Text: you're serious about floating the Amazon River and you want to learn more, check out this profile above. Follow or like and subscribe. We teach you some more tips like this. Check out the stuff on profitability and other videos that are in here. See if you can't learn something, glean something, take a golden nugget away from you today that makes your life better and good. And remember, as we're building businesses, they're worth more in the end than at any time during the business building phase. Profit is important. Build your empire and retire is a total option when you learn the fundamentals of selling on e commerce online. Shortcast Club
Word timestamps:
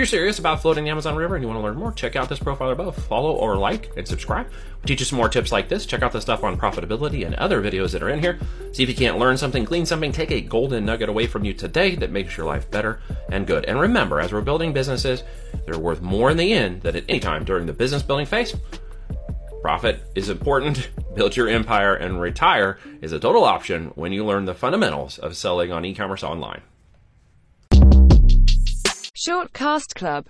you're 0.00 0.06
serious 0.06 0.38
about 0.38 0.62
floating 0.62 0.84
the 0.84 0.90
Amazon 0.90 1.14
River 1.14 1.36
and 1.36 1.44
you 1.44 1.48
want 1.48 1.60
to 1.60 1.62
learn 1.62 1.76
more, 1.76 1.92
check 1.92 2.16
out 2.16 2.30
this 2.30 2.38
profile 2.38 2.70
above. 2.70 2.96
Follow 3.04 3.32
or 3.32 3.58
like 3.58 3.90
and 3.98 4.08
subscribe. 4.08 4.46
We 4.80 4.86
teach 4.86 5.00
you 5.00 5.04
some 5.04 5.18
more 5.18 5.28
tips 5.28 5.52
like 5.52 5.68
this. 5.68 5.84
Check 5.84 6.00
out 6.00 6.10
the 6.10 6.22
stuff 6.22 6.42
on 6.42 6.56
profitability 6.56 7.26
and 7.26 7.34
other 7.34 7.60
videos 7.60 7.92
that 7.92 8.02
are 8.02 8.08
in 8.08 8.18
here. 8.18 8.38
See 8.72 8.82
if 8.82 8.88
you 8.88 8.94
can't 8.94 9.18
learn 9.18 9.36
something, 9.36 9.62
glean 9.62 9.84
something, 9.84 10.10
take 10.10 10.30
a 10.30 10.40
golden 10.40 10.86
nugget 10.86 11.10
away 11.10 11.26
from 11.26 11.44
you 11.44 11.52
today 11.52 11.96
that 11.96 12.12
makes 12.12 12.34
your 12.34 12.46
life 12.46 12.70
better 12.70 13.02
and 13.30 13.46
good. 13.46 13.66
And 13.66 13.78
remember, 13.78 14.20
as 14.20 14.32
we're 14.32 14.40
building 14.40 14.72
businesses, 14.72 15.22
they're 15.66 15.78
worth 15.78 16.00
more 16.00 16.30
in 16.30 16.38
the 16.38 16.50
end 16.50 16.80
than 16.80 16.96
at 16.96 17.04
any 17.06 17.20
time 17.20 17.44
during 17.44 17.66
the 17.66 17.74
business 17.74 18.02
building 18.02 18.24
phase. 18.24 18.56
Profit 19.60 20.02
is 20.14 20.30
important. 20.30 20.88
Build 21.14 21.36
your 21.36 21.48
empire 21.48 21.94
and 21.94 22.18
retire 22.18 22.78
is 23.02 23.12
a 23.12 23.20
total 23.20 23.44
option 23.44 23.92
when 23.96 24.12
you 24.14 24.24
learn 24.24 24.46
the 24.46 24.54
fundamentals 24.54 25.18
of 25.18 25.36
selling 25.36 25.70
on 25.72 25.84
e 25.84 25.94
commerce 25.94 26.22
online. 26.22 26.62
Shortcast 29.22 29.94
Club 29.96 30.10